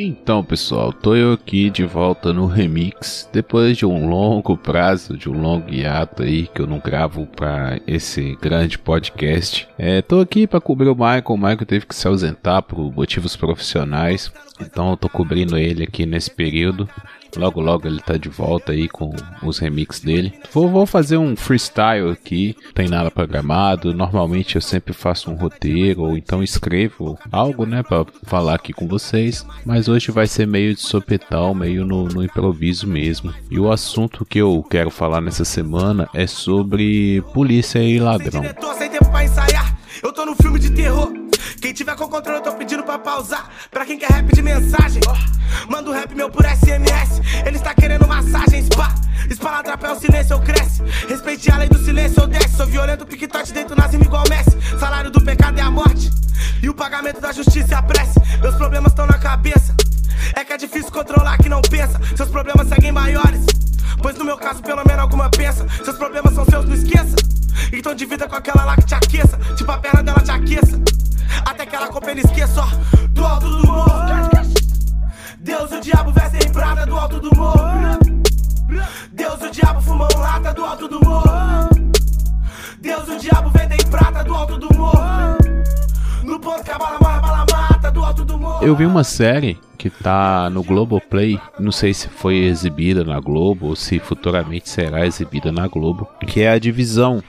[0.00, 5.28] Então, pessoal, tô eu aqui de volta no remix depois de um longo prazo, de
[5.28, 9.66] um longo hiato aí que eu não gravo para esse grande podcast.
[9.76, 11.24] É, tô aqui para cobrir o Michael.
[11.26, 16.06] O Michael teve que se ausentar por motivos profissionais, então eu tô cobrindo ele aqui
[16.06, 16.88] nesse período.
[17.36, 20.32] Logo, logo ele tá de volta aí com os remixes dele.
[20.52, 23.94] Vou, vou fazer um freestyle aqui, não tem nada programado.
[23.94, 28.86] Normalmente eu sempre faço um roteiro ou então escrevo algo, né, para falar aqui com
[28.86, 29.46] vocês.
[29.64, 33.32] Mas hoje vai ser meio de sopetão, meio no, no improviso mesmo.
[33.50, 38.42] E o assunto que eu quero falar nessa semana é sobre polícia e ladrão.
[40.02, 41.07] Eu tô no filme de terror.
[41.60, 43.50] Quem tiver com controle, eu tô pedindo pra pausar.
[43.70, 45.02] Pra quem quer rap de mensagem,
[45.68, 47.20] manda o rap meu por SMS.
[47.44, 48.94] Ele está querendo massagem, spa.
[49.28, 50.82] Espaladra é o silêncio, eu cresce.
[51.08, 52.56] Respeite a lei do silêncio, eu desce.
[52.56, 54.56] Sou violento, piquetote dentro, nazismo igual Messi.
[54.78, 56.10] Salário do pecado é a morte.
[56.62, 58.20] E o pagamento da justiça é a prece.
[58.40, 59.74] Meus problemas estão na cabeça.
[60.36, 62.00] É que é difícil controlar que não pensa.
[62.16, 63.44] Seus problemas seguem maiores.
[64.00, 65.66] Pois no meu caso, pelo menos alguma pensa.
[65.84, 67.16] Seus problemas são seus, não esqueça.
[67.72, 69.36] Então divida com aquela lá que te aqueça.
[69.56, 70.78] Tipo a perna dela te aqueça.
[71.44, 72.62] Até que ela compre ele esqueça.
[73.10, 73.88] Do alto do morro.
[75.40, 77.58] Deus, o diabo veste em prata do alto do morro.
[79.12, 81.68] Deus, o diabo fumou lata do alto do morro.
[82.80, 85.38] Deus, o diabo vende em prata do alto do morro.
[86.22, 88.64] No ponto que a bala morre, a bala mata do alto do morro.
[88.64, 93.68] Eu vi uma série que tá no Globoplay, não sei se foi exibida na Globo
[93.68, 97.22] ou se futuramente será exibida na Globo, que é a Divisão.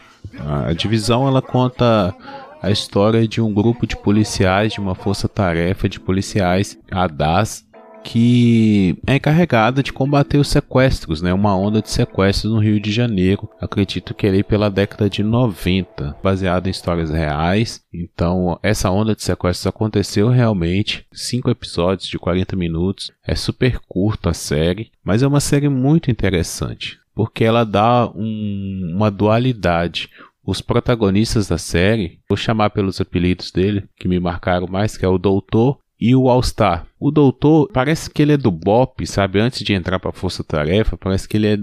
[0.68, 2.14] A Divisão ela conta
[2.62, 7.66] a história de um grupo de policiais, de uma força-tarefa de policiais, a DAS,
[8.04, 11.34] que é encarregada de combater os sequestros, né?
[11.34, 13.50] Uma onda de sequestros no Rio de Janeiro.
[13.60, 17.84] Acredito que ele pela década de 90, baseado em histórias reais.
[17.94, 21.06] Então, essa onda de sequestros aconteceu realmente.
[21.12, 23.12] Cinco episódios de 40 minutos.
[23.26, 27.00] É super curta a série, mas é uma série muito interessante.
[27.14, 30.10] Porque ela dá um, uma dualidade,
[30.50, 35.08] os protagonistas da série, vou chamar pelos apelidos dele, que me marcaram mais, que é
[35.08, 36.88] o Doutor e o All-Star.
[37.00, 39.40] O Doutor parece que ele é do BOP, sabe?
[39.40, 41.58] Antes de entrar para a Força Tarefa, parece que ele é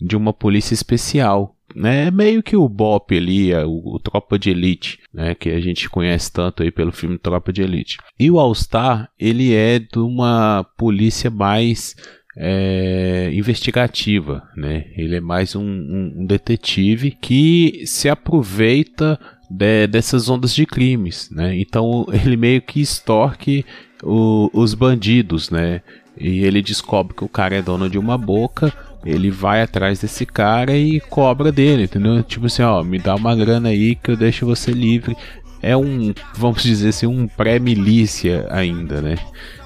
[0.00, 1.54] de uma polícia especial.
[1.74, 2.06] Né?
[2.06, 5.34] É meio que o BOP ali, é o, o, Tropa de Elite, né?
[5.36, 7.98] que a gente conhece tanto aí pelo filme Tropa de Elite.
[8.18, 11.94] E o All-Star, ele é de uma polícia mais
[12.36, 14.86] é, investigativa, né?
[14.96, 19.18] Ele é mais um, um, um detetive que se aproveita
[19.50, 21.58] de, dessas ondas de crimes, né?
[21.58, 23.64] Então ele meio que extorque
[24.02, 25.82] o, os bandidos, né?
[26.18, 28.72] E ele descobre que o cara é dono de uma boca,
[29.04, 32.22] ele vai atrás desse cara e cobra dele, entendeu?
[32.22, 35.16] Tipo assim, ó, me dá uma grana aí que eu deixo você livre.
[35.62, 39.16] É um, vamos dizer assim, um pré-milícia ainda, né?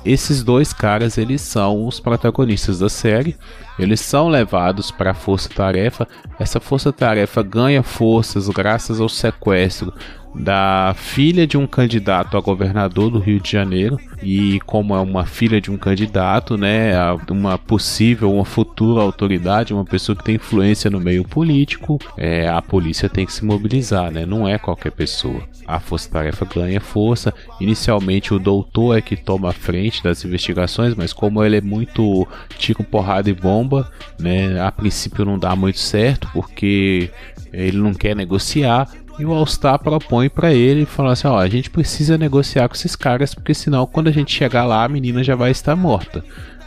[0.07, 3.37] esses dois caras eles são os protagonistas da série.
[3.77, 6.07] Eles são levados para a força-tarefa.
[6.39, 9.93] Essa força-tarefa ganha forças graças ao sequestro
[10.39, 15.25] da filha de um candidato a governador do Rio de Janeiro e como é uma
[15.25, 16.93] filha de um candidato, né,
[17.31, 22.61] uma possível, uma futura autoridade, uma pessoa que tem influência no meio político, é, a
[22.61, 25.43] polícia tem que se mobilizar, né, não é qualquer pessoa.
[25.66, 27.34] A força-tarefa ganha força.
[27.60, 32.27] Inicialmente o doutor é que toma a frente das investigações, mas como ele é muito
[32.59, 37.10] tiro, porrada e bomba, né, a princípio não dá muito certo porque
[37.53, 38.88] ele não quer negociar
[39.19, 42.75] e o All-Star propõe para ele e fala assim: ó, a gente precisa negociar com
[42.75, 46.22] esses caras, porque senão quando a gente chegar lá a menina já vai estar morta.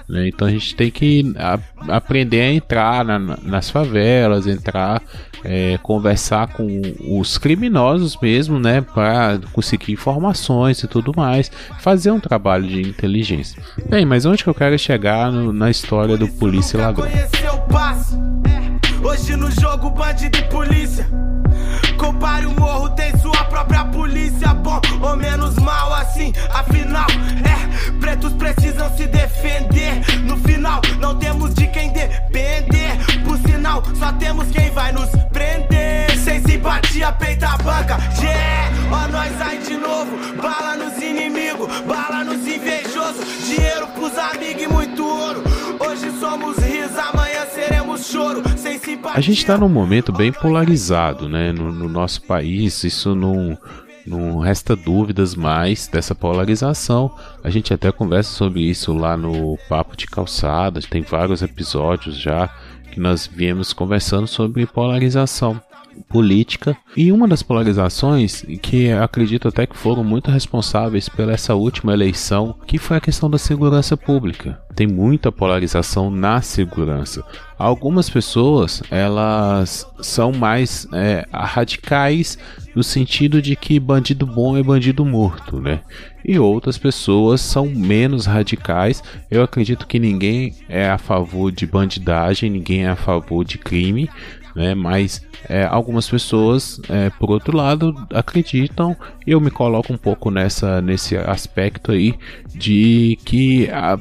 [0.10, 0.28] Né?
[0.28, 5.04] Então a gente tem que a, aprender a entrar na, nas favelas, entrar,
[5.44, 6.82] é, conversar com
[7.20, 8.82] os criminosos mesmo, né?
[8.82, 13.62] Para conseguir informações e tudo mais, fazer um trabalho de inteligência.
[13.88, 17.08] Bem, mas onde que eu quero chegar no, na história do polícia e ladrão?
[19.02, 21.08] Hoje no jogo, bandido e polícia.
[21.98, 23.39] Compare o morro, tem sua
[23.70, 24.54] própria polícia.
[24.56, 27.08] Bom ou menos mal assim, afinal,
[27.46, 27.92] é.
[28.00, 30.02] Pretos precisam se defender.
[30.26, 32.98] No final, não temos de quem depender.
[33.24, 36.18] Por sinal, só temos quem vai nos prender.
[36.18, 37.98] Sem simpatia, peita a banca.
[38.20, 40.18] Yeah, ó, nós aí de novo.
[40.42, 43.48] Bala nos inimigos, bala nos invejosos.
[43.48, 45.44] Dinheiro pros amigos e muito ouro.
[45.80, 46.58] Hoje somos
[49.14, 51.52] A gente tá num momento bem polarizado, né?
[51.52, 53.58] No, no nosso país, isso não,
[54.06, 57.14] não resta dúvidas mais dessa polarização.
[57.44, 62.50] A gente até conversa sobre isso lá no Papo de Calçadas, tem vários episódios já
[62.92, 65.62] que nós viemos conversando sobre polarização.
[66.08, 71.94] Política e uma das polarizações que acredito até que foram muito responsáveis pela essa última
[71.94, 74.60] eleição, que foi a questão da segurança pública.
[74.76, 77.24] Tem muita polarização na segurança.
[77.58, 82.38] Algumas pessoas elas são mais é, radicais
[82.74, 85.82] no sentido de que bandido bom é bandido morto, né?
[86.24, 89.04] E outras pessoas são menos radicais.
[89.30, 94.10] Eu acredito que ninguém é a favor de bandidagem, ninguém é a favor de crime,
[94.56, 94.76] né?
[94.76, 98.96] Mas é, algumas pessoas, é, por outro lado, acreditam.
[99.26, 102.16] Eu me coloco um pouco nessa nesse aspecto aí
[102.54, 103.98] de que a,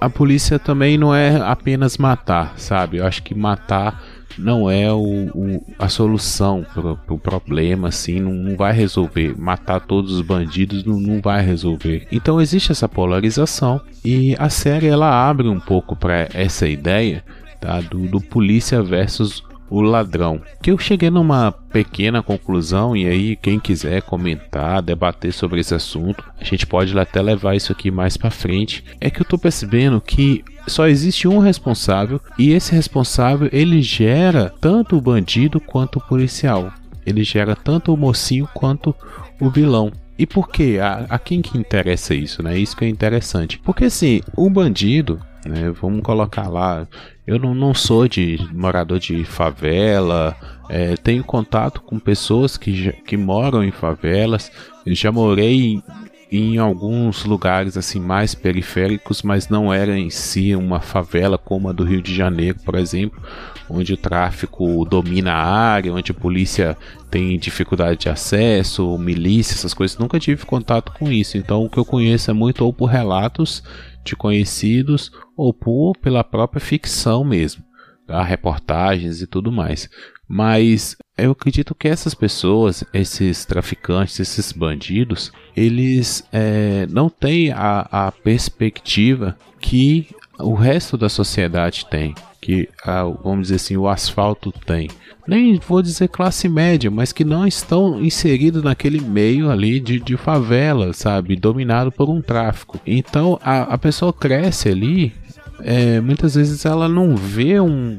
[0.00, 2.98] a polícia também não é apenas matar, sabe?
[2.98, 4.02] Eu acho que matar
[4.38, 9.34] não é o, o a solução para o pro problema, assim, não, não, vai resolver.
[9.38, 12.06] Matar todos os bandidos não, não vai resolver.
[12.12, 17.24] Então existe essa polarização e a série ela abre um pouco para essa ideia
[17.60, 20.40] tá, do, do polícia versus o ladrão.
[20.62, 26.24] Que eu cheguei numa pequena conclusão e aí quem quiser comentar, debater sobre esse assunto,
[26.40, 28.84] a gente pode até levar isso aqui mais para frente.
[29.00, 34.52] É que eu tô percebendo que só existe um responsável e esse responsável ele gera
[34.60, 36.72] tanto o bandido quanto o policial.
[37.04, 38.94] Ele gera tanto o mocinho quanto
[39.40, 39.92] o vilão.
[40.18, 40.78] E por quê?
[40.80, 42.58] A, a quem que interessa isso, né?
[42.58, 43.58] Isso que é interessante.
[43.58, 45.70] Porque assim, o bandido, né?
[45.80, 46.86] Vamos colocar lá.
[47.26, 50.36] Eu não, não sou de morador de favela,
[50.68, 54.50] é, tenho contato com pessoas que, que moram em favelas.
[54.84, 55.82] Eu já morei em,
[56.30, 61.72] em alguns lugares assim mais periféricos, mas não era em si uma favela como a
[61.72, 63.22] do Rio de Janeiro, por exemplo,
[63.68, 66.76] onde o tráfico domina a área, onde a polícia
[67.10, 69.98] tem dificuldade de acesso, milícia, essas coisas.
[69.98, 71.36] Nunca tive contato com isso.
[71.36, 73.62] Então o que eu conheço é muito ou por relatos
[74.06, 77.64] de conhecidos ou por pela própria ficção mesmo,
[78.06, 78.22] tá?
[78.22, 79.88] reportagens e tudo mais.
[80.28, 87.86] Mas eu acredito que essas pessoas, esses traficantes, esses bandidos, eles é, não têm a,
[87.90, 94.52] a perspectiva que o resto da sociedade tem, que a, vamos dizer assim, o asfalto
[94.52, 94.88] tem.
[95.26, 100.16] Nem vou dizer classe média, mas que não estão inseridos naquele meio ali de, de
[100.16, 101.34] favela, sabe?
[101.34, 102.78] Dominado por um tráfico.
[102.86, 105.12] Então a, a pessoa cresce ali,
[105.60, 107.98] é, muitas vezes ela não vê um,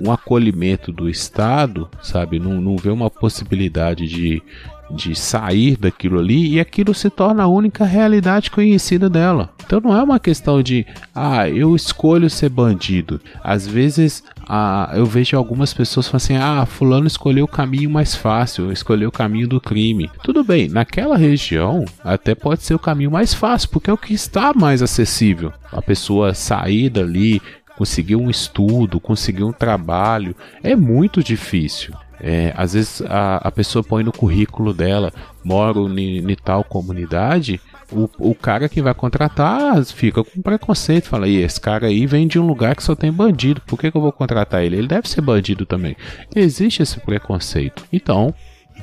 [0.00, 2.38] um acolhimento do Estado, sabe?
[2.38, 4.40] Não, não vê uma possibilidade de,
[4.90, 9.50] de sair daquilo ali e aquilo se torna a única realidade conhecida dela.
[9.64, 13.20] Então não é uma questão de, ah, eu escolho ser bandido.
[13.44, 18.14] Às vezes ah, eu vejo algumas pessoas falando assim, ah, fulano escolheu o caminho mais
[18.14, 20.10] fácil, escolheu o caminho do crime.
[20.22, 24.14] Tudo bem, naquela região até pode ser o caminho mais fácil, porque é o que
[24.14, 25.52] está mais acessível.
[25.70, 27.42] A pessoa sair dali,
[27.76, 31.94] conseguir um estudo, conseguir um trabalho, é muito difícil.
[32.20, 35.12] É, às vezes a, a pessoa põe no currículo dela,
[35.44, 37.60] moro em tal comunidade,
[37.90, 42.26] o, o cara que vai contratar fica com preconceito, fala, e esse cara aí vem
[42.26, 44.76] de um lugar que só tem bandido, por que, que eu vou contratar ele?
[44.76, 45.96] Ele deve ser bandido também.
[46.34, 47.84] Existe esse preconceito.
[47.92, 48.34] Então,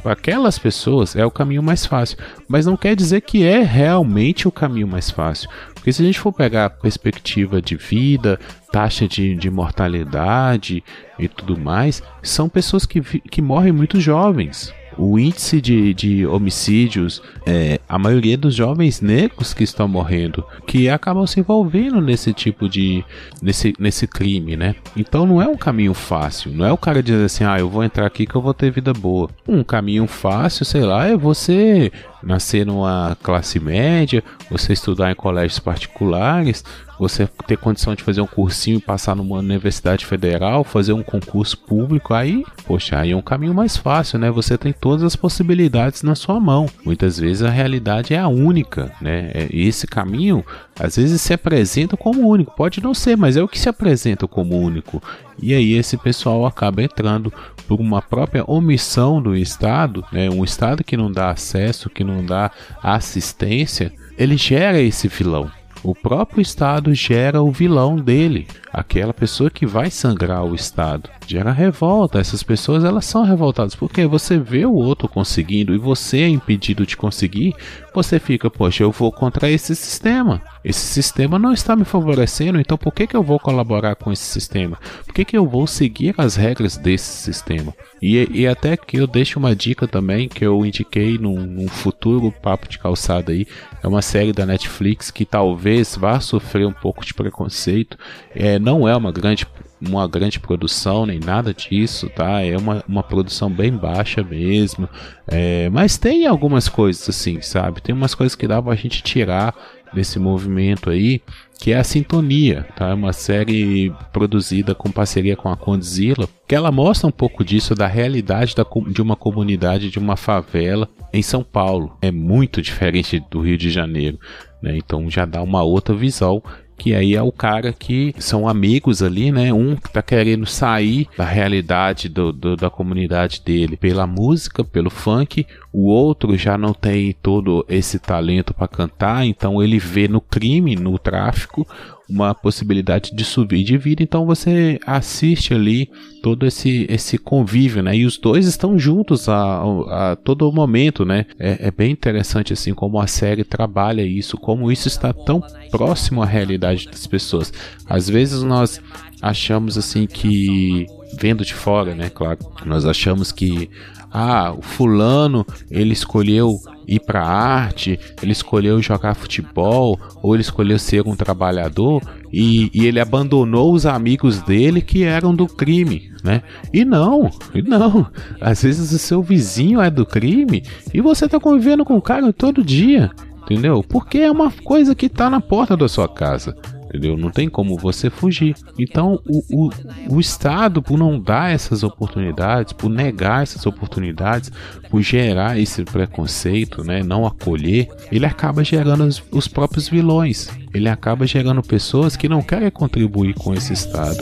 [0.04, 4.52] aquelas pessoas é o caminho mais fácil, mas não quer dizer que é realmente o
[4.52, 5.50] caminho mais fácil.
[5.74, 8.40] Porque se a gente for pegar a perspectiva de vida,
[8.72, 10.84] taxa de, de mortalidade
[11.18, 17.22] e tudo mais, são pessoas que, que morrem muito jovens o índice de, de homicídios,
[17.46, 22.68] é, a maioria dos jovens negros que estão morrendo, que acabam se envolvendo nesse tipo
[22.70, 23.04] de.
[23.42, 24.76] nesse, nesse crime, né?
[24.96, 26.52] Então não é um caminho fácil.
[26.52, 28.72] Não é o cara dizer assim, ah, eu vou entrar aqui que eu vou ter
[28.72, 29.30] vida boa.
[29.48, 31.92] Um caminho fácil, sei lá, é você
[32.24, 36.64] nascer numa classe média, você estudar em colégios particulares,
[37.00, 41.58] você ter condição de fazer um cursinho e passar numa universidade federal, fazer um concurso
[41.58, 44.32] público, aí, poxa, aí é um caminho mais fácil, né?
[44.32, 46.68] Você tem todas as possibilidades na sua mão.
[46.84, 49.32] Muitas vezes a realidade é a única, né?
[49.34, 50.46] É, esse caminho
[50.80, 54.28] às vezes se apresenta como único, pode não ser, mas é o que se apresenta
[54.28, 55.02] como único.
[55.42, 57.32] E aí esse pessoal acaba entrando
[57.68, 60.30] por uma própria omissão do Estado, né?
[60.30, 65.50] Um Estado que não dá acesso, que não dá assistência, ele gera esse filão.
[65.86, 71.10] O próprio Estado gera o vilão dele, aquela pessoa que vai sangrar o Estado.
[71.26, 72.20] Gera revolta.
[72.20, 76.86] Essas pessoas elas são revoltadas porque você vê o outro conseguindo e você é impedido
[76.86, 77.56] de conseguir.
[77.94, 80.42] Você fica, poxa, eu vou contra esse sistema.
[80.66, 84.24] Esse sistema não está me favorecendo, então por que, que eu vou colaborar com esse
[84.24, 84.78] sistema?
[85.06, 87.74] Por que, que eu vou seguir as regras desse sistema?
[88.02, 92.32] E, e até que eu deixo uma dica também que eu indiquei num, num futuro
[92.32, 93.48] papo de calçada aí.
[93.82, 97.98] É uma série da Netflix que talvez vá sofrer um pouco de preconceito.
[98.36, 99.46] É, não é uma grande
[99.80, 102.42] uma grande produção nem nada disso, tá?
[102.42, 104.90] É uma, uma produção bem baixa mesmo.
[105.28, 107.82] É, mas tem algumas coisas assim, sabe?
[107.82, 109.54] Tem umas coisas que dá pra gente tirar
[109.94, 111.22] desse movimento aí,
[111.60, 112.90] que é a Sintonia, tá?
[112.90, 117.76] É uma série produzida com parceria com a Condzilla, que ela mostra um pouco disso
[117.76, 121.96] da realidade da, de uma comunidade, de uma favela em São Paulo.
[122.02, 124.20] É muito diferente do Rio de Janeiro,
[124.62, 124.76] né?
[124.76, 126.42] Então já dá uma outra visão
[126.78, 129.54] que aí é o cara que são amigos ali, né?
[129.54, 134.90] Um que tá querendo sair da realidade do, do, da comunidade dele pela música, pelo
[134.90, 135.46] funk,
[135.78, 140.74] o outro já não tem todo esse talento para cantar, então ele vê no crime,
[140.74, 141.68] no tráfico,
[142.10, 145.90] uma possibilidade de subir de vida, então você assiste ali
[146.24, 147.94] todo esse, esse convívio, né?
[147.98, 151.26] E os dois estão juntos a, a todo momento, né?
[151.38, 155.42] É, é, bem interessante assim como a série trabalha isso, como isso está tão
[155.72, 157.52] próximo à realidade das pessoas.
[157.86, 158.80] Às vezes nós
[159.22, 160.86] achamos assim que
[161.20, 162.10] vendo de fora, né?
[162.10, 163.70] Claro, nós achamos que
[164.12, 166.58] ah, o fulano ele escolheu
[166.88, 172.86] ir para arte, ele escolheu jogar futebol, ou ele escolheu ser um trabalhador e, e,
[172.86, 176.44] ele abandonou os amigos dele que eram do crime, né?
[176.74, 178.08] E não, e não.
[178.40, 182.32] Às vezes o seu vizinho é do crime e você tá convivendo com o cara
[182.32, 183.12] todo dia,
[183.44, 183.84] entendeu?
[183.84, 186.56] Porque é uma coisa que tá na porta da sua casa
[186.96, 187.18] entendeu?
[187.18, 188.56] Não tem como você fugir.
[188.80, 194.52] Então, o, o, o Estado, por não dar essas oportunidades, por negar essas oportunidades,
[194.90, 200.50] por gerar esse preconceito, né, não acolher, ele acaba gerando os, os próprios vilões.
[200.76, 204.18] Ele acaba gerando pessoas que não querem contribuir com esse Estado.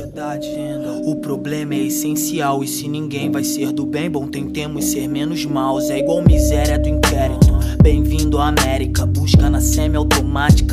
[1.04, 5.44] O problema é essencial e se ninguém vai ser do bem, bom, tentemos ser menos
[5.46, 5.90] maus.
[5.90, 7.48] É igual miséria do inquérito.
[7.82, 9.60] Bem-vindo à América, busca na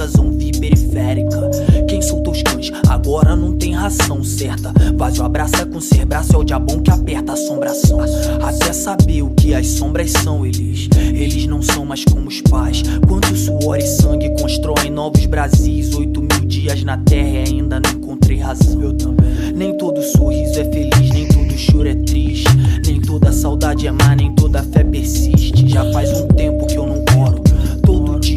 [0.07, 1.51] zumbi periférica.
[1.89, 4.73] Quem soltou cães agora não tem ração certa.
[4.97, 8.01] Vazio abraça com ser braço, é o diabão que aperta a assombração.
[8.43, 10.89] Até saber o que as sombras são, eles.
[10.97, 12.83] Eles não são mais como os pais.
[13.07, 15.95] Quanto suor e sangue constroem novos Brasis.
[15.95, 18.83] Oito mil dias na terra e ainda não encontrei razão.
[18.83, 19.53] Eu também.
[19.55, 22.49] Nem todo sorriso é feliz, nem todo choro é triste.
[22.85, 25.69] Nem toda saudade é má, nem toda fé persiste.
[25.69, 27.00] Já faz um tempo que eu não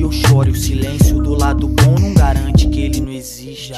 [0.03, 3.71] eu choro e o silêncio do lado bom não garante que ele não existe.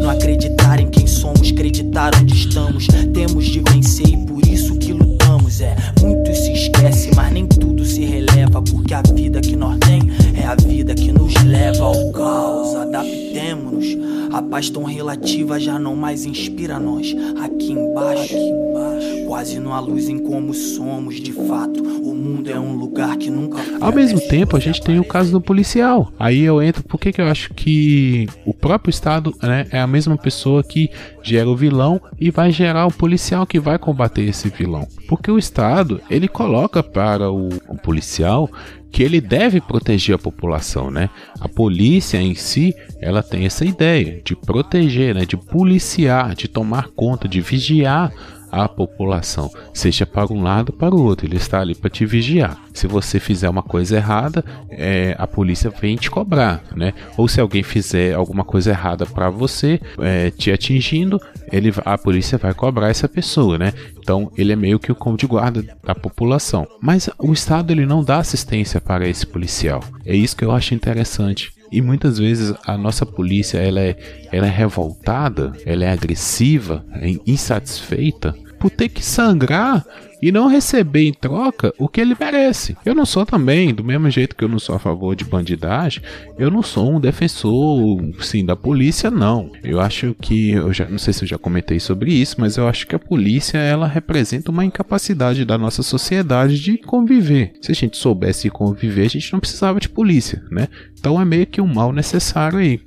[0.00, 2.86] Não acreditar em quem somos, acreditar onde estamos.
[3.12, 5.60] Temos de vencer e por isso que lutamos.
[5.60, 8.62] É, muito se esquece, mas nem tudo se releva.
[8.62, 10.00] Porque a vida que nós tem
[10.34, 12.74] é a vida que nos leva ao caos.
[12.76, 13.86] Adaptemos-nos.
[14.36, 17.16] A paz tão relativa já não mais inspira nós.
[17.42, 21.82] Aqui embaixo, aqui embaixo, quase não há luz em como somos de fato.
[21.82, 23.56] O mundo é um lugar que nunca.
[23.80, 26.12] Ao mesmo tempo, a gente tem o caso do policial.
[26.18, 30.18] Aí eu entro porque que eu acho que o próprio Estado né, é a mesma
[30.18, 30.90] pessoa que
[31.22, 34.86] gera o vilão e vai gerar o policial que vai combater esse vilão.
[35.08, 38.50] Porque o Estado ele coloca para o, o policial
[38.90, 41.10] que ele deve proteger a população, né?
[41.40, 45.24] A polícia em si, ela tem essa ideia de proteger, né?
[45.24, 48.12] De policiar, de tomar conta, de vigiar
[48.50, 51.26] a população, seja para um lado ou para o outro.
[51.26, 52.58] Ele está ali para te vigiar.
[52.72, 56.92] Se você fizer uma coisa errada, é, a polícia vem te cobrar, né?
[57.16, 62.38] Ou se alguém fizer alguma coisa errada para você, é, te atingindo, ele, a polícia
[62.38, 63.72] vai cobrar essa pessoa, né?
[63.98, 66.66] Então ele é meio que o cão de guarda da população.
[66.80, 69.82] Mas o Estado ele não dá assistência para esse policial.
[70.04, 71.55] É isso que eu acho interessante.
[71.70, 73.96] E muitas vezes a nossa polícia ela é,
[74.32, 79.84] ela é revoltada, ela é agressiva, é insatisfeita por ter que sangrar
[80.20, 82.76] e não receber em troca o que ele merece.
[82.84, 86.02] Eu não sou também, do mesmo jeito que eu não sou a favor de bandidagem,
[86.38, 89.50] eu não sou um defensor, sim, da polícia, não.
[89.62, 92.66] Eu acho que, eu já não sei se eu já comentei sobre isso, mas eu
[92.66, 97.52] acho que a polícia ela representa uma incapacidade da nossa sociedade de conviver.
[97.60, 100.68] Se a gente soubesse conviver, a gente não precisava de polícia, né?
[100.98, 102.80] Então é meio que um mal necessário aí.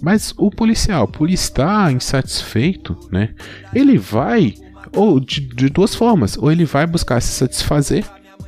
[0.00, 3.30] Mas o policial, por estar insatisfeito, né?
[3.74, 4.54] Ele vai
[4.94, 8.04] ou de, de duas formas, ou ele vai buscar se satisfazer,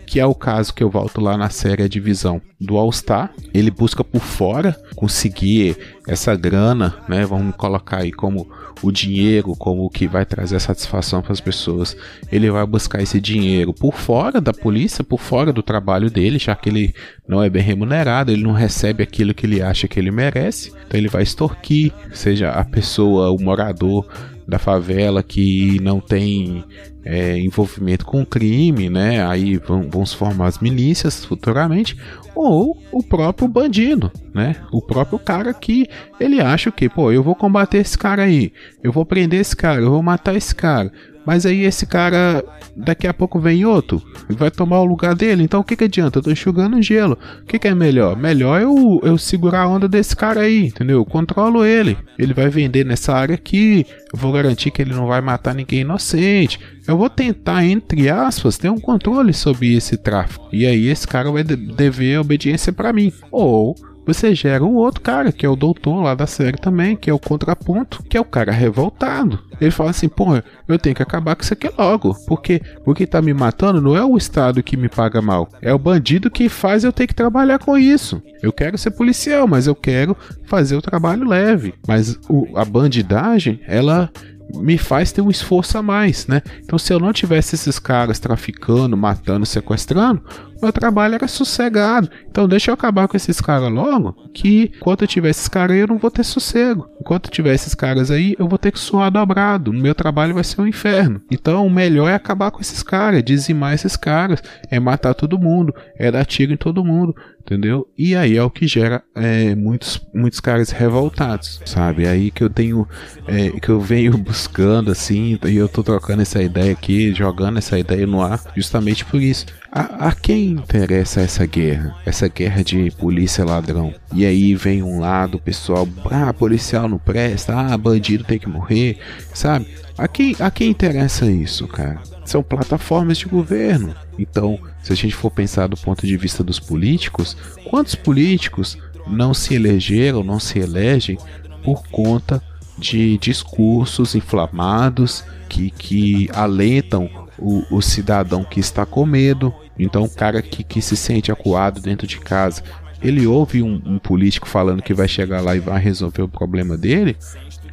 [0.07, 3.33] que é o caso que eu volto lá na série A Divisão do All Star.
[3.53, 7.25] Ele busca por fora conseguir essa grana, né?
[7.25, 8.47] Vamos colocar aí como
[8.83, 11.97] o dinheiro, como o que vai trazer satisfação para as pessoas.
[12.31, 16.55] Ele vai buscar esse dinheiro por fora da polícia, por fora do trabalho dele, já
[16.55, 16.95] que ele
[17.27, 20.73] não é bem remunerado, ele não recebe aquilo que ele acha que ele merece.
[20.87, 24.07] Então ele vai extorquir, seja a pessoa, o morador
[24.47, 26.65] da favela que não tem
[27.05, 29.25] é, envolvimento com crime, né?
[29.27, 31.97] Aí vão, vão se formar as milícias futuramente,
[32.35, 34.57] ou o próprio bandido, né?
[34.73, 35.87] O próprio cara que
[36.19, 39.81] ele acha que, pô, eu vou combater esse cara aí, eu vou prender esse cara,
[39.81, 40.93] eu vou matar esse cara.
[41.26, 42.45] Mas aí esse cara,
[42.76, 45.43] daqui a pouco vem outro, vai tomar o lugar dele.
[45.43, 46.19] Então o que, que adianta?
[46.19, 47.19] Eu tô enxugando gelo.
[47.43, 48.16] O que, que é melhor?
[48.16, 50.99] Melhor eu, eu segurar a onda desse cara aí, entendeu?
[50.99, 51.97] Eu controlo ele.
[52.19, 53.87] Ele vai vender nessa área aqui.
[54.12, 56.61] Eu vou garantir que ele não vai matar ninguém inocente.
[56.87, 60.49] Eu vou tentar, entre aspas, ter um controle sobre esse tráfico.
[60.52, 63.12] E aí esse cara vai dever obediência para mim.
[63.31, 63.75] Ou
[64.06, 67.14] você gera um outro cara, que é o doutor lá da série também, que é
[67.14, 69.38] o contraponto, que é o cara revoltado.
[69.61, 70.26] Ele fala assim, pô,
[70.68, 73.96] eu tenho que acabar com isso aqui logo, porque o que tá me matando não
[73.96, 77.14] é o Estado que me paga mal, é o bandido que faz eu ter que
[77.14, 78.23] trabalhar com isso.
[78.42, 81.75] Eu quero ser policial, mas eu quero fazer o trabalho leve.
[81.87, 84.11] Mas o, a bandidagem, ela
[84.55, 86.43] me faz ter um esforço a mais, né?
[86.63, 90.23] Então, se eu não tivesse esses caras traficando, matando, sequestrando,
[90.63, 92.09] meu trabalho era sossegado.
[92.29, 95.81] Então, deixa eu acabar com esses caras logo, que enquanto eu tiver esses caras aí,
[95.81, 96.89] eu não vou ter sossego.
[97.01, 99.71] Enquanto eu tiver esses caras aí, eu vou ter que suar dobrado.
[99.71, 101.21] O meu trabalho vai ser um inferno.
[101.31, 105.39] Então, o melhor é acabar com esses caras, é dizimar esses caras, é matar todo
[105.39, 107.87] mundo, é dar tiro em todo mundo entendeu?
[107.97, 112.05] E aí é o que gera é, muitos, muitos caras revoltados, sabe?
[112.05, 112.89] É aí que eu tenho,
[113.27, 117.79] é, que eu venho buscando assim, e eu tô trocando essa ideia aqui, jogando essa
[117.79, 119.47] ideia no ar, justamente por isso.
[119.76, 121.97] A, a quem interessa essa guerra?
[122.07, 123.93] Essa guerra de polícia ladrão?
[124.12, 128.49] E aí vem um lado, o pessoal, ah, policial não presta, ah, bandido tem que
[128.49, 129.00] morrer,
[129.35, 129.66] sabe?
[129.99, 132.00] A quem, a quem interessa isso, cara?
[132.25, 133.97] São plataformas de governo.
[134.16, 137.37] Então, se a gente for pensar do ponto de vista dos políticos,
[137.69, 138.78] quantos políticos
[139.09, 141.19] não se elegeram, não se elegem
[141.64, 142.40] por conta
[142.78, 149.52] de discursos inflamados que, que alentam o, o cidadão que está com medo.
[149.78, 152.62] Então, o cara que, que se sente acuado dentro de casa,
[153.02, 156.76] ele ouve um, um político falando que vai chegar lá e vai resolver o problema
[156.76, 157.16] dele,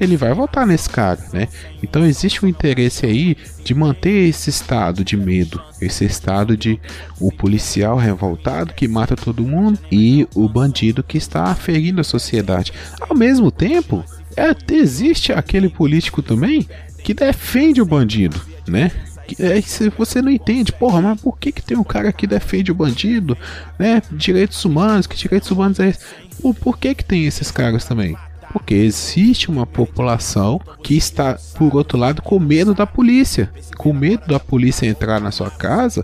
[0.01, 1.47] ele vai votar nesse cara, né?
[1.81, 6.79] Então existe um interesse aí de manter esse estado de medo, esse estado de
[7.19, 12.73] o policial revoltado que mata todo mundo e o bandido que está ferindo a sociedade.
[12.99, 14.03] Ao mesmo tempo,
[14.35, 16.67] é, existe aquele político também
[17.03, 18.91] que defende o bandido, né?
[19.39, 22.71] É, se você não entende, porra, mas por que, que tem um cara que defende
[22.71, 23.37] o bandido,
[23.77, 24.01] né?
[24.11, 25.99] Direitos humanos, que direitos humanos é esse?
[26.41, 28.17] Por, por que, que tem esses caras também?
[28.51, 33.49] Porque existe uma população que está, por outro lado, com medo da polícia.
[33.77, 36.03] Com medo da polícia entrar na sua casa,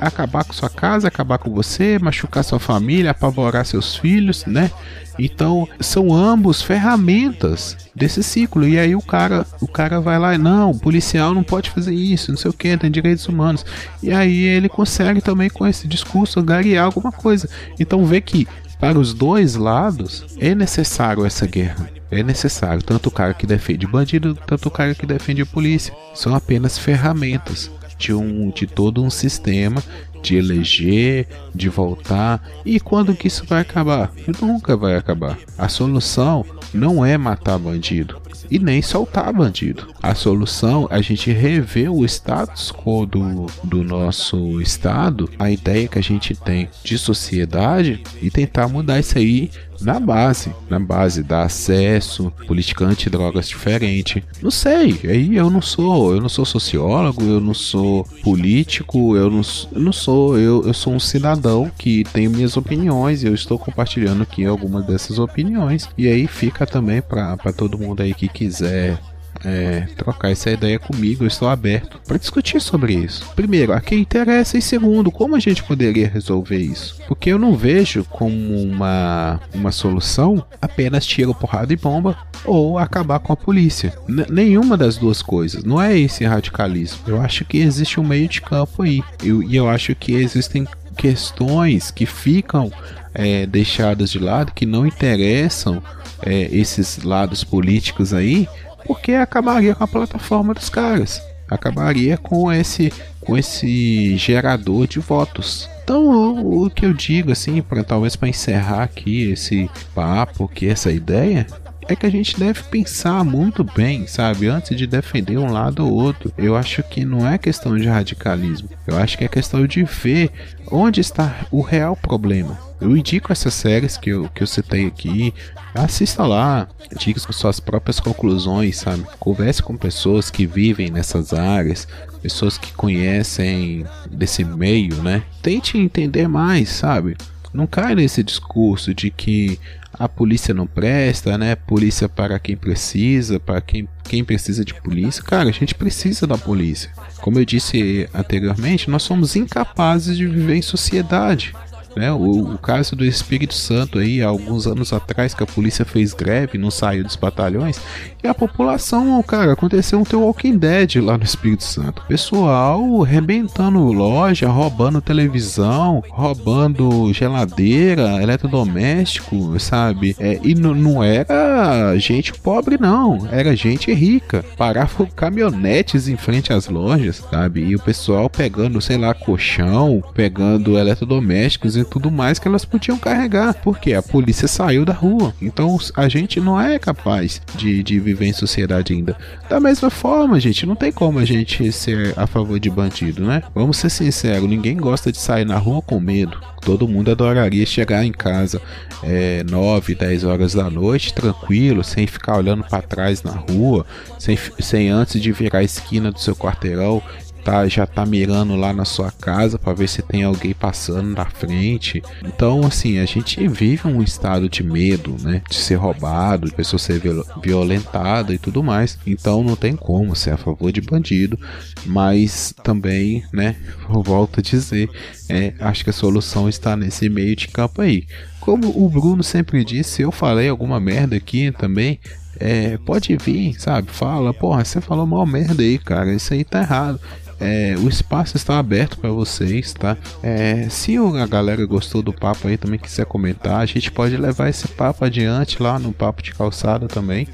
[0.00, 4.70] acabar com sua casa, acabar com você, machucar sua família, apavorar seus filhos, né?
[5.18, 8.68] Então, são ambos ferramentas desse ciclo.
[8.68, 12.30] E aí o cara, o cara vai lá, não, o policial não pode fazer isso,
[12.30, 13.64] não sei o que, tem direitos humanos.
[14.02, 17.48] E aí ele consegue também com esse discurso garear alguma coisa.
[17.80, 18.46] Então vê que
[18.78, 21.88] para os dois lados é necessário essa guerra.
[22.10, 25.94] É necessário tanto o cara que defende bandido, tanto o cara que defende a polícia.
[26.14, 29.82] São apenas ferramentas de um de todo um sistema
[30.22, 32.42] de eleger, de voltar.
[32.64, 34.12] E quando que isso vai acabar?
[34.40, 35.38] Nunca vai acabar.
[35.56, 39.88] A solução não é matar bandido e nem soltar bandido.
[40.02, 45.88] A solução é a gente rever o status quo do, do nosso estado, a ideia
[45.88, 51.22] que a gente tem de sociedade e tentar mudar isso aí na base, na base
[51.22, 54.24] da acesso, política antidrogas diferente.
[54.42, 59.30] Não sei, aí eu não sou, eu não sou sociólogo, eu não sou político, eu
[59.30, 63.34] não, eu não sou, eu, eu sou um cidadão que tem minhas opiniões e eu
[63.34, 65.88] estou compartilhando aqui algumas dessas opiniões.
[65.96, 68.98] E aí fica também para todo mundo aí que quiser
[69.44, 73.28] é, trocar essa ideia comigo, eu estou aberto para discutir sobre isso.
[73.34, 76.96] Primeiro, a quem interessa, e segundo, como a gente poderia resolver isso?
[77.06, 83.18] Porque eu não vejo como uma, uma solução apenas tiro, porrada e bomba ou acabar
[83.18, 83.92] com a polícia.
[84.08, 85.64] N nenhuma das duas coisas.
[85.64, 87.00] Não é esse radicalismo.
[87.06, 89.02] Eu acho que existe um meio de campo aí.
[89.22, 92.72] Eu, e eu acho que existem questões que ficam
[93.14, 95.82] é, deixadas de lado, que não interessam
[96.22, 98.48] é, esses lados políticos aí,
[98.86, 105.68] porque acabaria com a plataforma dos caras, acabaria com esse com esse gerador de votos.
[105.82, 110.90] Então, o, que eu digo assim, para talvez para encerrar aqui esse papo, que essa
[110.90, 111.46] ideia,
[111.88, 115.92] é que a gente deve pensar muito bem, sabe, antes de defender um lado ou
[115.92, 116.32] outro.
[116.36, 120.30] Eu acho que não é questão de radicalismo, eu acho que é questão de ver
[120.70, 122.58] onde está o real problema.
[122.80, 125.32] Eu indico essas séries que eu, que eu citei aqui.
[125.74, 126.68] Assista lá,
[126.98, 129.02] diga suas próprias conclusões, sabe?
[129.18, 131.88] Converse com pessoas que vivem nessas áreas,
[132.20, 135.22] pessoas que conhecem desse meio, né?
[135.40, 137.16] Tente entender mais, sabe?
[137.52, 139.58] Não caia nesse discurso de que
[139.98, 141.56] a polícia não presta, né?
[141.56, 145.22] Polícia para quem precisa, para quem, quem precisa de polícia.
[145.22, 146.90] Cara, a gente precisa da polícia.
[147.20, 151.54] Como eu disse anteriormente, nós somos incapazes de viver em sociedade.
[151.96, 152.12] Né?
[152.12, 156.12] O, o, caso do Espírito Santo aí, há alguns anos atrás, que a polícia fez
[156.12, 157.80] greve, não saiu dos batalhões,
[158.22, 162.02] e a população, cara, aconteceu um The Walking Dead lá no Espírito Santo.
[162.06, 170.14] Pessoal arrebentando loja, roubando televisão, roubando geladeira, eletrodoméstico, sabe?
[170.18, 174.44] É, e não era gente pobre, não, era gente rica.
[174.56, 177.62] Paravam caminhonetes em frente às lojas, sabe?
[177.62, 183.54] E o pessoal pegando, sei lá, colchão, pegando eletrodomésticos tudo mais que elas podiam carregar,
[183.62, 185.34] porque a polícia saiu da rua.
[185.40, 189.16] Então a gente não é capaz de, de viver em sociedade ainda.
[189.48, 193.42] Da mesma forma, gente, não tem como a gente ser a favor de bandido, né?
[193.54, 196.38] Vamos ser sinceros, ninguém gosta de sair na rua com medo.
[196.60, 198.60] Todo mundo adoraria chegar em casa
[199.02, 203.86] é, 9, 10 horas da noite, tranquilo, sem ficar olhando para trás na rua,
[204.18, 207.02] sem, sem antes de virar a esquina do seu quarteirão
[207.46, 211.24] tá, já tá mirando lá na sua casa para ver se tem alguém passando na
[211.26, 212.02] frente.
[212.24, 215.40] Então, assim, a gente vive um estado de medo, né?
[215.48, 217.00] De ser roubado, de pessoa ser
[217.40, 218.98] violentada e tudo mais.
[219.06, 221.38] Então, não tem como ser a favor de bandido,
[221.84, 223.54] mas também, né?
[223.88, 224.90] Volto a dizer,
[225.28, 228.08] é, acho que a solução está nesse meio de campo aí.
[228.40, 232.00] Como o Bruno sempre disse, eu falei alguma merda aqui também,
[232.40, 233.88] é, pode vir, sabe?
[233.92, 236.12] Fala, porra, você falou mal merda aí, cara.
[236.12, 237.00] Isso aí tá errado.
[237.38, 239.96] É, o espaço está aberto para vocês, tá?
[240.22, 244.48] É, se a galera gostou do papo aí também quiser comentar, a gente pode levar
[244.48, 247.28] esse papo adiante lá no papo de calçada também.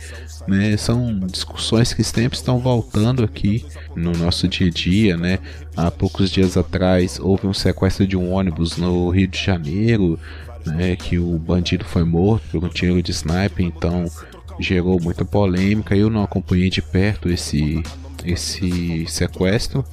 [0.47, 0.77] Né?
[0.77, 5.39] São discussões que sempre estão voltando aqui no nosso dia a dia, né?
[5.77, 10.19] Há poucos dias atrás houve um sequestro de um ônibus no Rio de Janeiro,
[10.67, 10.97] né?
[10.97, 14.07] Que o bandido foi morto por um tiro de sniper, então
[14.59, 15.95] gerou muita polêmica.
[15.95, 17.81] Eu não acompanhei de perto esse
[18.25, 19.85] esse sequestro,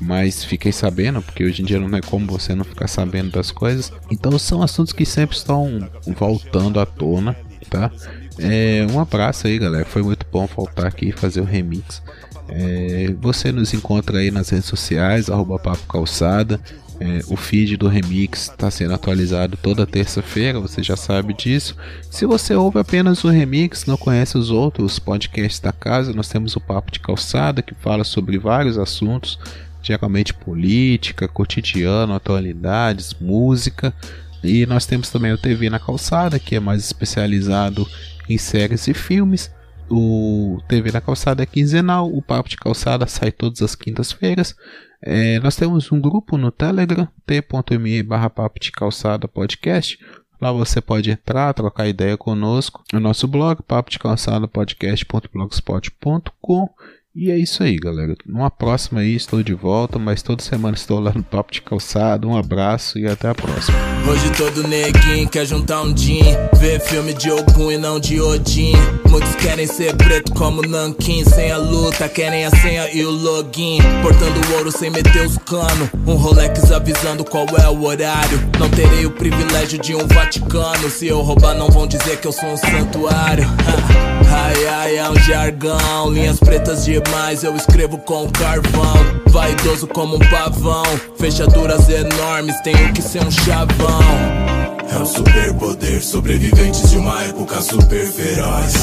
[0.00, 3.50] mas fiquei sabendo, porque hoje em dia não é como você não ficar sabendo das
[3.50, 3.92] coisas.
[4.10, 7.36] Então são assuntos que sempre estão voltando à tona,
[7.70, 7.90] tá?
[8.38, 9.84] É, um abraço aí, galera.
[9.84, 12.02] Foi muito bom voltar aqui e fazer o remix.
[12.48, 16.60] É, você nos encontra aí nas redes sociais, arroba Papo Calçada.
[17.04, 21.76] É, o feed do remix está sendo atualizado toda terça-feira, você já sabe disso.
[22.08, 26.54] Se você ouve apenas o remix, não conhece os outros podcasts da casa, nós temos
[26.54, 29.36] o Papo de Calçada que fala sobre vários assuntos,
[29.82, 33.92] geralmente política, cotidiano, atualidades, música.
[34.40, 37.84] E nós temos também o TV na Calçada, que é mais especializado
[38.28, 39.50] em séries e filmes.
[39.90, 44.54] O TV na Calçada é quinzenal, o Papo de Calçada sai todas as quintas-feiras.
[45.02, 49.98] É, nós temos um grupo no Telegram, t.me barra papo de calçada podcast.
[50.40, 52.84] Lá você pode entrar, trocar ideia conosco.
[52.92, 56.68] O nosso blog, papo de calçada podcast.blogspot.com
[57.14, 58.16] e é isso aí, galera.
[58.26, 62.26] Numa próxima aí estou de volta, mas toda semana estou lá no Papo de Calçado.
[62.26, 63.76] Um abraço e até a próxima.
[64.10, 66.22] Hoje todo neguinho quer juntar um din,
[66.58, 68.72] ver filme de Ogum e não de Odin.
[69.10, 73.78] Muitos querem ser preto como Nankin, sem a luta, querem a senha e o login.
[74.02, 78.40] Portando ouro sem meter os cano, um Rolex avisando qual é o horário.
[78.58, 82.32] Não terei o privilégio de um Vaticano, se eu roubar não vão dizer que eu
[82.32, 83.44] sou um santuário.
[84.34, 88.94] Ai ai é um jargão, linhas pretas de demais, eu escrevo com carvão.
[89.26, 90.84] Vaidoso como um pavão,
[91.18, 94.00] fechaduras enormes, tenho que ser um chavão.
[94.90, 98.74] É um superpoder, sobreviventes de uma época super feroz.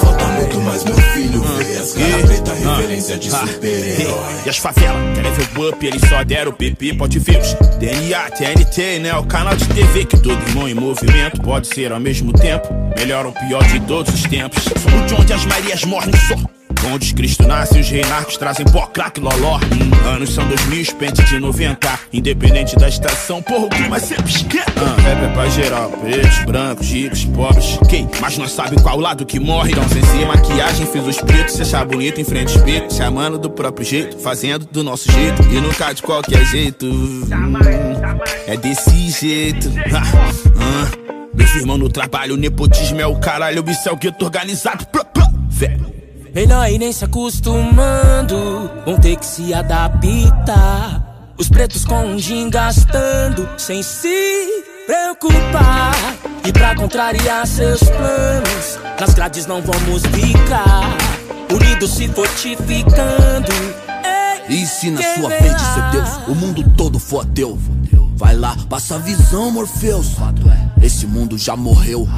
[0.00, 4.34] Falta muito mais meu filho ver as caras preta, referência de super-herói.
[4.46, 7.54] E as favelas querem ver o up, eles só deram o PP, pode ver os
[7.78, 9.16] DNA, TNT, né?
[9.16, 12.68] O canal de TV que todo irmão em movimento pode ser ao mesmo tempo.
[12.96, 14.64] Melhor ou pior de todos os tempos.
[14.66, 16.57] O de onde as Marias morrem só.
[16.86, 19.56] Onde Cristo nasce, os reinarcos trazem pó, crack, loló.
[19.56, 21.98] Hum, anos são 2000, pente de 90.
[22.12, 24.72] Independente da estação, porra, o clima sempre esquenta.
[24.76, 27.78] Ah, rap é pra geral, pretos, brancos, ricos, pobres.
[27.88, 28.08] Quem?
[28.20, 29.72] Mas nós sabe qual lado que morre.
[29.72, 32.92] Então, sem ser maquiagem, fiz os pretos se achar bonito em frente ao espelho.
[32.92, 35.42] Chamando do próprio jeito, fazendo do nosso jeito.
[35.42, 36.86] E nunca de qualquer jeito.
[36.86, 37.28] Hum,
[38.46, 39.70] é desse jeito.
[39.92, 40.02] Ah,
[40.56, 41.08] ah.
[41.34, 44.86] Meus irmãos no trabalho, nepotismo é o caralho, isso é o gueto organizado.
[45.48, 46.07] Velho.
[46.34, 51.04] Melhor ir nem se acostumando, vão ter que se adaptar.
[51.38, 55.94] Os pretos com um gin gastando, sem se preocupar.
[56.46, 60.96] E pra contrariar seus planos, nas grades não vamos ficar.
[61.52, 63.52] Unidos se fortificando.
[64.48, 67.58] Ei, e se na sua vez de ser Deus, o mundo todo for ateu?
[68.16, 70.16] Vai lá, passa a visão, Morpheus.
[70.82, 72.08] Esse mundo já morreu.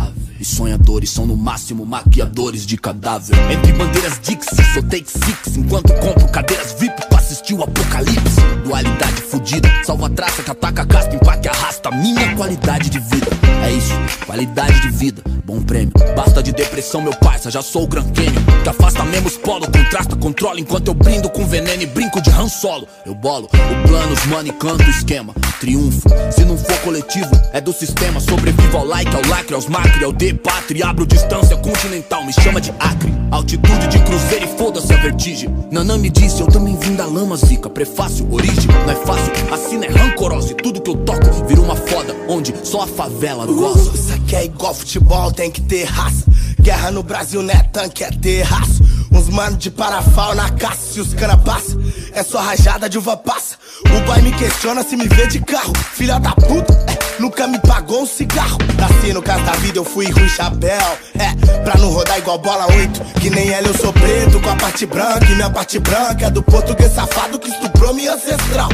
[0.41, 3.37] E sonhadores são no máximo maquiadores de cadáver.
[3.53, 5.55] Entre bandeiras Dixie, sou take six.
[5.55, 8.41] Enquanto compro cadeiras VIP pra assistir o apocalipse.
[8.65, 11.91] Dualidade fudida, salva a traça que ataca caspa, empaque arrasta.
[11.91, 13.27] Minha qualidade de vida.
[13.63, 13.93] É isso,
[14.25, 15.23] qualidade de vida.
[15.45, 15.93] Bom prêmio.
[16.17, 18.63] Basta de depressão, meu parça, já sou o Gran Canyon.
[18.63, 20.59] Que afasta mesmo polo, contrasta, controla.
[20.59, 22.89] Enquanto eu brindo com veneno e brinco de Han Solo.
[23.05, 25.35] Eu bolo o plano, os money, canto o esquema.
[25.61, 28.21] Triunfo, se não for coletivo, é do sistema.
[28.21, 30.87] Sobrevivo ao like, ao lacre, aos macri, ao D pátria.
[30.87, 33.13] Abro distância continental, me chama de Acre.
[33.31, 35.55] Altitude de cruzeiro e foda-se a vertigem.
[35.71, 37.71] Nanã me disse, eu também vim da lama, zica.
[37.71, 39.33] Prefácio, origem, não é fácil.
[39.53, 42.15] Assina é rancorosa e tudo que eu toco vira uma foda.
[42.29, 43.91] Onde só a favela gosta.
[43.91, 46.25] Uh, isso aqui é igual futebol, tem que ter raça.
[46.61, 48.83] Guerra no Brasil não é tanque, é terraço.
[49.13, 51.77] Uns mano de parafal na caça, se os cana passa,
[52.13, 53.57] é só rajada de uva passa.
[53.85, 55.73] O pai me questiona se me vê de carro.
[55.95, 58.59] Filha da puta, é, nunca me pagou um cigarro.
[58.79, 60.99] Nasci no caso da vida, eu fui ruim chapéu.
[61.19, 63.21] É, pra não rodar igual bola 8.
[63.21, 65.27] Que nem ela, eu sou preto com a parte branca.
[65.27, 68.69] E minha parte branca é do português safado que estuprou minha ancestral.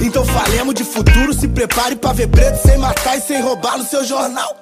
[0.00, 3.84] Então falemos de futuro, se prepare pra ver preto sem matar e sem roubar no
[3.84, 4.56] seu jornal.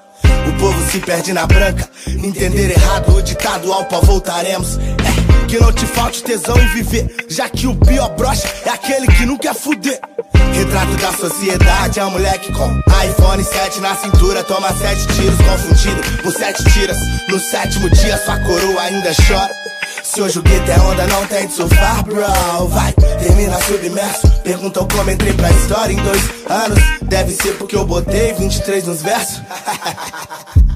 [0.49, 1.88] O povo se perde na branca.
[2.07, 4.79] Entender errado o ditado ao pó voltaremos.
[5.48, 7.26] É, que não te falte tesão em viver.
[7.28, 9.98] Já que o pior brocha é aquele que não quer fuder.
[10.52, 12.68] Retrato da sociedade, é um moleque com
[13.04, 16.98] iPhone 7 na cintura, toma sete tiros confundido por sete tiras.
[17.28, 19.54] No sétimo dia, sua coroa ainda chora.
[20.02, 22.68] Se hoje o gueto é onda, não tem de surfar, bro.
[22.68, 24.28] Vai, termina submerso.
[24.42, 26.78] Perguntam como entrei pra história em dois anos.
[27.02, 29.40] Deve ser porque eu botei 23 nos versos.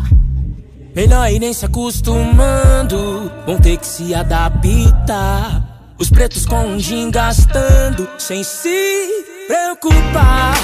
[0.95, 5.95] Melhor ir nem se acostumando, vão ter que se adaptar.
[5.99, 9.09] Os pretos com um gin gastando, sem se
[9.47, 10.55] preocupar.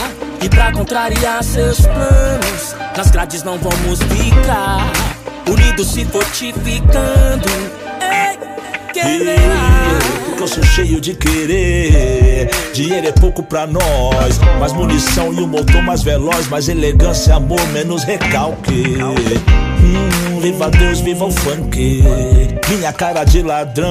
[0.43, 4.93] E pra contrariar seus planos, nas grades não vamos ficar.
[5.51, 7.49] Unidos se fortificando.
[8.03, 8.37] Ei,
[10.27, 12.51] porque eu sou cheio de querer.
[12.75, 14.39] Dinheiro é pouco pra nós.
[14.61, 16.49] Mais munição e um motor mais veloz.
[16.49, 18.99] Mais elegância, amor, menos recalque.
[20.49, 22.03] Viva Deus, viva o funk.
[22.71, 23.91] Minha cara de ladrão.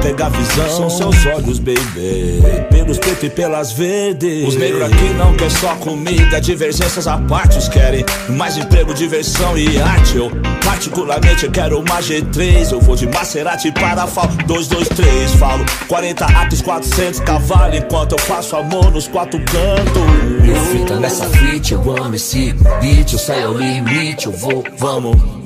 [0.00, 2.40] Pega a visão, são seus olhos, baby.
[2.70, 4.46] Pelos pretos e pelas verdes.
[4.46, 6.40] Os negros aqui não querem só comida.
[6.40, 10.18] Divergências à parte, os querem mais emprego, diversão e arte.
[10.18, 10.30] Eu,
[10.64, 12.70] particularmente, quero uma G3.
[12.70, 15.34] Eu vou de Maserati para FAL 223.
[15.34, 17.78] Falo 40 atos, 400 cavalos.
[17.78, 20.48] Enquanto eu faço amor nos quatro cantos.
[20.48, 23.12] Eu fita nessa fit, eu amo esse beat.
[23.12, 25.41] Eu saio ao limite, eu vou, vamos.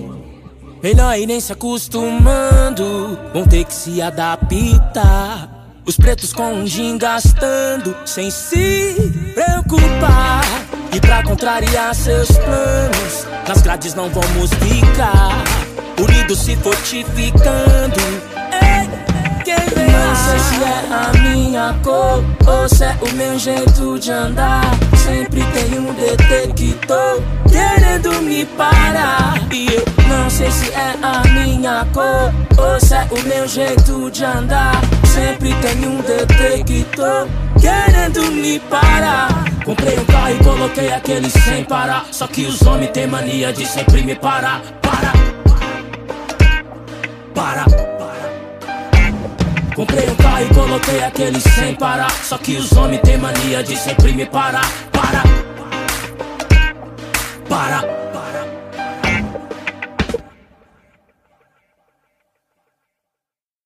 [0.83, 5.49] Melhor ir nem se acostumando, vão ter que se adaptar.
[5.87, 8.95] Os pretos com um gin gastando, sem se
[9.35, 10.43] preocupar.
[10.93, 15.45] E pra contrariar seus planos, nas grades não vamos ficar.
[16.03, 18.01] Unidos se fortificando.
[18.53, 18.89] Ei,
[19.45, 23.99] quem vem não sei se é a minha cor ou se é o meu jeito
[23.99, 24.62] de andar.
[25.05, 29.41] Sempre tem um detector querendo me parar.
[29.53, 34.11] E eu não sei se é a minha cor ou se é o meu jeito
[34.11, 34.81] de andar.
[35.05, 37.29] Sempre tem um detector
[37.61, 39.29] querendo me parar.
[39.64, 42.07] Comprei um carro e coloquei aquele sem parar.
[42.12, 44.61] Só que os homens têm mania de sempre me parar.
[44.81, 45.12] Para,
[47.35, 47.64] para.
[49.75, 52.11] Comprei um carro e coloquei aquele sem parar.
[52.11, 54.66] Só que os homens têm mania de sempre me parar.
[54.92, 55.47] Para.